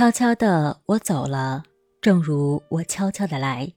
[0.00, 1.62] 悄悄的我走了，
[2.00, 3.74] 正如我悄悄的来。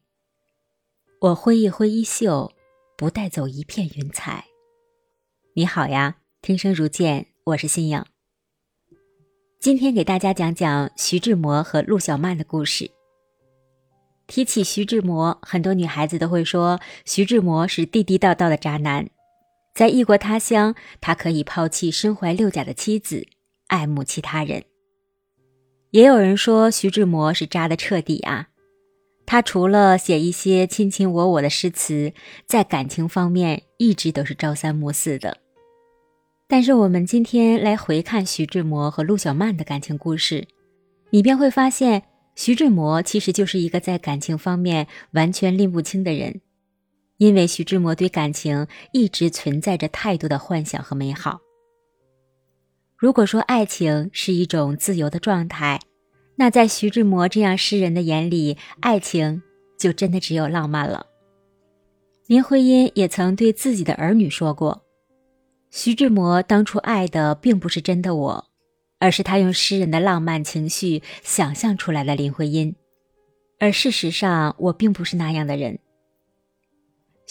[1.20, 2.50] 我挥一挥衣袖，
[2.96, 4.46] 不带走一片云彩。
[5.54, 8.02] 你好呀，听声如见，我是新颖。
[9.60, 12.90] 今天给大家讲讲徐志摩和陆小曼的故事。
[14.26, 19.10] 提起徐志摩，很多女孩子都会说徐志摩是地地道道的渣男。
[19.76, 23.28] 在异国他乡，他可以抛弃身怀六甲的妻子，
[23.68, 24.64] 爱慕其他人。
[25.94, 28.48] 也有人说徐志摩是渣的彻底啊，
[29.28, 32.12] 他除了写一些卿卿我我的诗词，
[32.48, 35.38] 在感情方面一直都是朝三暮四的。
[36.48, 40.48] 但是我们今天来回看徐志摩和陆小曼的感情故事，
[41.12, 42.02] 你便会发现，
[42.36, 46.42] 徐志摩其实就是一个在感情方面完全拎不清的人。
[47.18, 51.40] 因为徐志摩对感情一直存在着太多的幻想和美好。
[53.04, 55.78] 如果说爱情是一种自由的状态，
[56.38, 59.44] 那在徐志摩这样诗人的眼里，爱情
[59.78, 61.06] 就真的只有浪漫了。
[62.28, 64.84] 林徽因也曾对自己的儿女说过
[65.70, 68.46] ：“徐志摩当初爱的并不是真的我，
[69.00, 72.74] 而是他用诗人的浪漫情绪想象出来的林徽因。
[73.60, 75.78] 而事实上，我并不是那样的人。”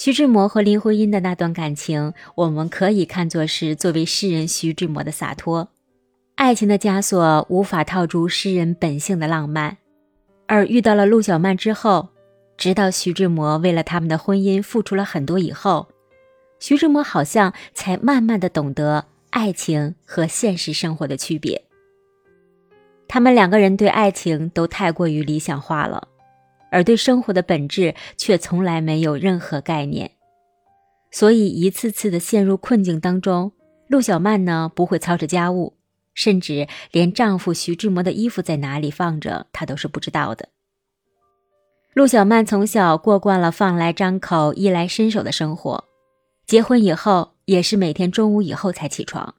[0.04, 5.68] 徐志摩和林徽因的那段感情，我们可以看作是作为诗人徐志摩的洒脱。
[6.34, 9.76] 爱情的枷锁无法套住诗人本性的浪漫，
[10.48, 12.08] 而遇到了陆小曼之后，
[12.56, 15.86] 直到徐志摩为了他们的婚姻付出了很多以后，
[16.58, 21.62] 徐志摩好像才慢慢的懂得爱情和现实生活的区别。
[23.06, 26.08] 他们两个人对爱情都太过于理想化了。
[26.72, 30.12] 而对生活的本质却从来没有任何概念，
[31.12, 33.52] 所以一次次的陷入困境当中。
[33.88, 35.76] 陆小曼呢，不会操持家务，
[36.14, 40.48] 甚至连丈夫徐志摩的衣服在哪里放着，她都是不知道的。
[41.92, 45.84] 陆小曼从小过惯了饭来张口、衣来伸手的生活，
[46.46, 49.34] 结婚以后也是每天中午以后才起床。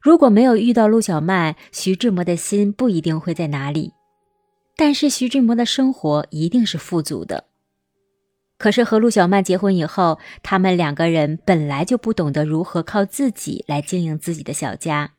[0.00, 3.92] 如果没有遇到陆小曼，徐志摩的心不一定会在哪里。
[4.76, 7.44] 但是徐志摩的生活一定是富足的。
[8.56, 15.12] 可是和陆小曼结婚以后，他们两个人本来就不懂得如何靠自己来经营自己的小家，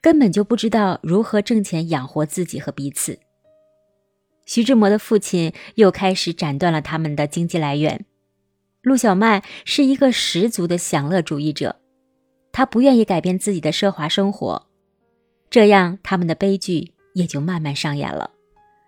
[0.00, 3.18] 根本就不知道如何挣钱养活自己和彼此。
[4.44, 8.04] 徐志摩的父亲又开始斩断了他们的经济来源。
[8.82, 11.76] 陆小曼是一个十足的享乐主义者，
[12.52, 14.66] 她不愿意改变自己的奢华生活，
[15.48, 18.33] 这样他们的悲剧也就慢慢上演了。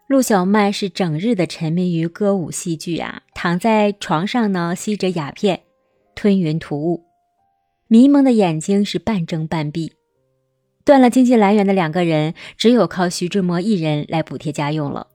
[0.09, 5.63] 陆小曼是整日的沉迷于歌舞戏剧啊，躺在床上呢，吸着鸦片，
[6.15, 7.03] 吞云吐雾，
[7.89, 9.93] 迷蒙的眼睛是半睁半闭。
[10.85, 15.09] 断了经济来源的两个人，只有靠徐志摩一人来补贴家用了。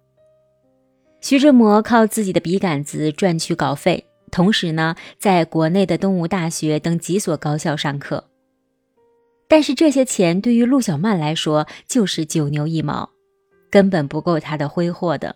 [1.22, 8.26] 徐志摩靠自己的笔杆子赚取稿费，同时呢，在国内的东吴大学等几所高校上课。
[9.48, 13.10] 但是这些钱对于陆小曼来说就是九牛一毛。
[13.72, 15.36] 根本不够他的挥霍的。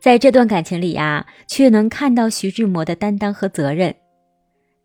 [0.00, 3.94] 在这段感情里呀，却能看到徐志摩的担当和责任。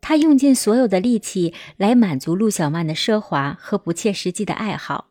[0.02, 5.08] 他用尽所有的力气来满足陆小曼的奢华和不切实际的爱好。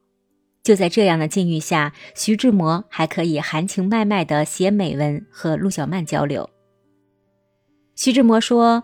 [0.63, 6.50] 就在这样的境遇下，徐志摩还可以含情脉脉地写美文和陆小曼交流。
[7.96, 8.84] 徐志摩说：“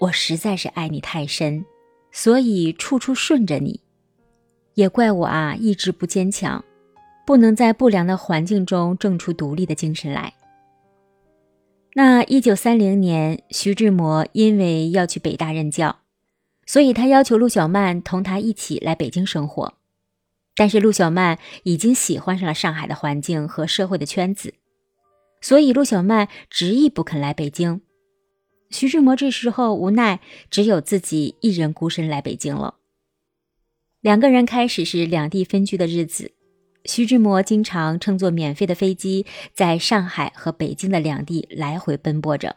[0.00, 1.64] 我实在是爱你太深，
[2.10, 3.80] 所以处处顺着你。
[4.74, 6.64] 也怪我啊，意志不坚强。”
[7.32, 10.34] 不能在不良的环境中挣出独立的精神来。
[11.94, 16.00] 那一九三零年，徐志摩因为要去北大任教，
[16.66, 19.72] 所以他要求陆小曼同他一起来北京生活。
[20.54, 24.52] 但是陆小曼已经喜欢上了上海的环境和社会的圈子，
[25.40, 27.80] 所以陆小曼执意不肯来北京。
[28.68, 32.74] 徐志摩这时候无奈，只有自己一人孤身来北京了。
[34.02, 36.32] 两个人开始是两地分居的日子。
[36.84, 39.24] 徐志摩经常乘坐免费的飞机，
[39.54, 42.56] 在上海和北京的两地来回奔波着。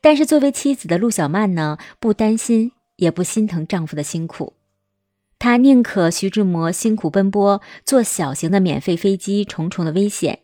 [0.00, 4.54] 但是，作为妻子的陆小曼呢，不担心，也不心疼丈夫的辛苦。
[5.38, 10.40] 她宁可徐志摩辛苦奔波，坐小型的免费飞机，重重的危险，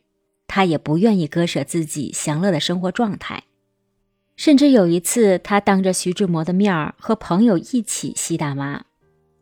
[0.46, 3.44] 她也不愿意割舍自己享乐的生活状态。
[4.36, 8.84] 甚至有一次，她当着徐志摩的面儿和朋友一起吸大麻。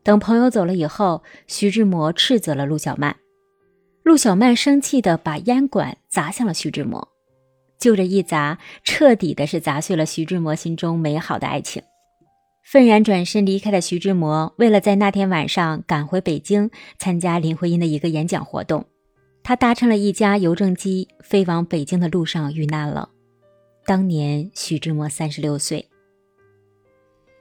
[0.04, 3.16] 等朋友走了以后，徐志摩斥责了陆小曼，
[4.02, 7.08] 陆小曼生气的把烟管砸向了徐志摩，
[7.78, 11.82] 就这一砸，彻底的是砸碎了徐志摩心中美好的爱情。
[12.62, 14.54] 愤然转身离开的徐志摩。
[14.58, 18.84] 为了在那天晚上赶回北京参加林徽因的一个演讲活动，
[19.42, 23.08] 他搭乘了一架邮政机飞往北京的路上遇难了。
[23.86, 25.88] 当年徐志摩三十六岁。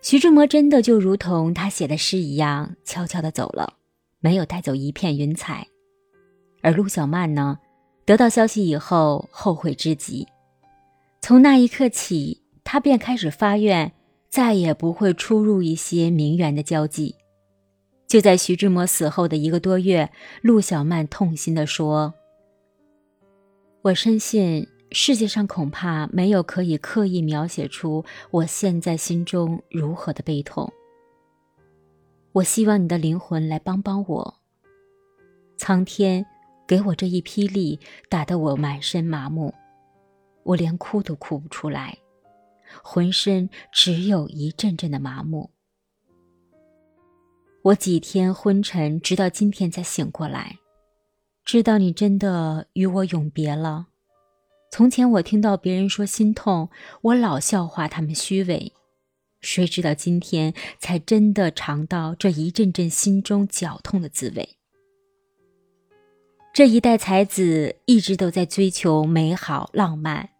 [0.03, 3.75] 徐志摩真的就如同他写的诗一样，悄悄地走了，
[4.19, 5.65] 没有带走一片云彩。
[6.61, 7.57] 而陆小曼呢，
[8.03, 10.27] 得到消息以后后悔之极，
[11.21, 13.93] 从那一刻起，他便开始发愿，
[14.29, 17.15] 再也不会出入一些名媛的交际。
[18.05, 20.11] 就在徐志摩死后的一个多月，
[20.41, 22.13] 陆小曼痛心地说
[23.83, 30.71] ：“我深信。”世界上恐怕没有可以刻意描写出我现在心中如何的悲痛。
[32.31, 34.35] 我希望你的灵魂来帮帮我。
[35.57, 36.23] 苍天
[36.67, 39.51] 给我这一霹雳，打得我满身麻木，
[40.43, 41.97] 我连哭都哭不出来，
[42.83, 45.49] 浑身只有一阵阵的麻木。
[47.63, 50.59] 我几天昏沉，直到今天才醒过来，
[51.43, 53.87] 知道你真的与我永别了。
[54.73, 56.71] 从前我听到别人说心痛，
[57.01, 58.73] 我老笑话他们虚伪。
[59.39, 64.57] 谁知道今天才真的尝到这一阵阵心中绞痛的滋味。
[66.55, 70.31] 这一代才子一直都在追求美好浪漫。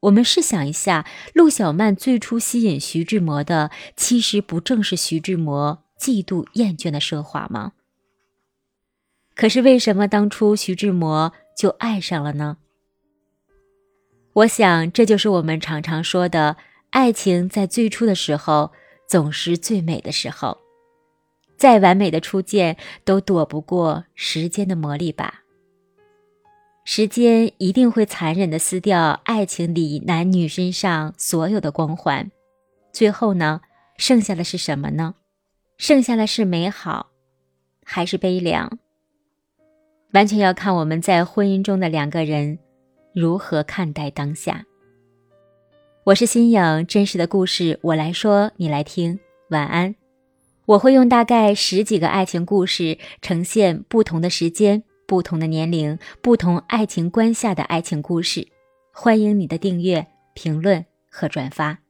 [0.00, 7.74] 我们试想一下，陆小曼最初吸引徐志摩的，其实不正是徐志摩嫉妒厌倦的奢华吗？
[9.36, 12.56] 可是为什么当初徐志摩就爱上了呢？
[14.36, 16.58] 我想，这就是我们常常说的，
[16.90, 18.70] 爱情在最初的时候
[19.08, 20.58] 总是最美的时候，
[21.56, 25.42] 再完美的初见都躲不过时间的磨砺吧。
[26.84, 32.30] 时间一定会残忍的撕掉爱情里男女身上所有的光环，
[32.92, 33.62] 最后呢，
[33.96, 35.14] 剩下的是什么呢？
[35.78, 37.08] 剩下的是美好，
[37.82, 38.78] 还是悲凉？
[40.12, 42.58] 完全要看我们在婚姻中的两个人。
[43.16, 44.66] 如何看待当下？
[46.04, 49.18] 我是新颖，真实的故事我来说，你来听。
[49.48, 49.94] 晚安。
[50.66, 58.46] 我会用大概十几个爱情故事，呈现不同的时间、不同的年龄、不同爱情观下的爱情故事。
[58.92, 61.85] 欢迎你的订阅、评论和转发。